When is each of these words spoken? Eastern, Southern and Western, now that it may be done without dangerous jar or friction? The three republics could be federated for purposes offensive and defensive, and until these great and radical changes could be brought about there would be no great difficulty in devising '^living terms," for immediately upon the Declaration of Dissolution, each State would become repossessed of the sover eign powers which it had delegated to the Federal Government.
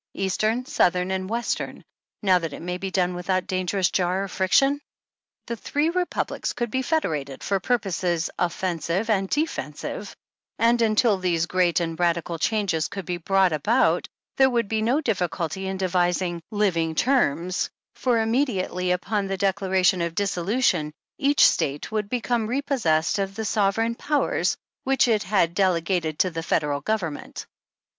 Eastern, 0.15 0.65
Southern 0.65 1.11
and 1.11 1.29
Western, 1.29 1.83
now 2.23 2.39
that 2.39 2.53
it 2.53 2.61
may 2.63 2.79
be 2.79 2.89
done 2.89 3.13
without 3.13 3.45
dangerous 3.45 3.91
jar 3.91 4.23
or 4.23 4.27
friction? 4.27 4.81
The 5.45 5.55
three 5.55 5.91
republics 5.91 6.53
could 6.53 6.71
be 6.71 6.81
federated 6.81 7.43
for 7.43 7.59
purposes 7.59 8.27
offensive 8.39 9.11
and 9.11 9.29
defensive, 9.29 10.15
and 10.57 10.81
until 10.81 11.19
these 11.19 11.45
great 11.45 11.79
and 11.79 11.99
radical 11.99 12.39
changes 12.39 12.87
could 12.87 13.05
be 13.05 13.17
brought 13.17 13.53
about 13.53 14.07
there 14.37 14.49
would 14.49 14.67
be 14.67 14.81
no 14.81 14.93
great 14.95 15.05
difficulty 15.05 15.67
in 15.67 15.77
devising 15.77 16.41
'^living 16.51 16.97
terms," 16.97 17.69
for 17.93 18.19
immediately 18.21 18.89
upon 18.89 19.27
the 19.27 19.37
Declaration 19.37 20.01
of 20.01 20.15
Dissolution, 20.15 20.91
each 21.19 21.47
State 21.47 21.91
would 21.91 22.09
become 22.09 22.47
repossessed 22.47 23.19
of 23.19 23.35
the 23.35 23.43
sover 23.43 23.85
eign 23.87 23.95
powers 23.95 24.57
which 24.83 25.07
it 25.07 25.21
had 25.21 25.53
delegated 25.53 26.17
to 26.17 26.31
the 26.31 26.41
Federal 26.41 26.81
Government. 26.81 27.45